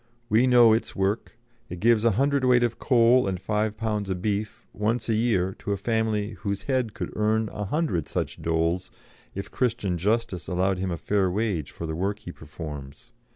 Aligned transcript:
We 0.29 0.47
know 0.47 0.73
its 0.73 0.95
work. 0.95 1.37
It 1.69 1.79
gives 1.79 2.03
a 2.03 2.11
hundred 2.17 2.43
weight 2.43 2.63
of 2.63 2.79
coal 2.79 3.27
and 3.27 3.39
five 3.39 3.77
pounds 3.77 4.09
of 4.09 4.19
beef 4.19 4.65
once 4.73 5.07
a 5.07 5.13
year 5.13 5.55
to 5.59 5.73
a 5.73 5.77
family 5.77 6.31
whose 6.39 6.63
head 6.63 6.95
could 6.95 7.15
earn 7.15 7.49
a 7.49 7.65
hundred 7.65 8.07
such 8.07 8.41
doles 8.41 8.89
if 9.35 9.51
Christian 9.51 9.99
justice 9.99 10.47
allowed 10.47 10.79
him 10.79 10.97
fair 10.97 11.29
wage 11.29 11.69
for 11.69 11.85
the 11.85 11.93
work 11.95 12.17
he 12.17 12.31
performs. 12.31 13.11